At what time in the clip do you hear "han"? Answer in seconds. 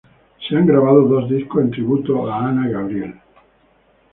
0.55-0.65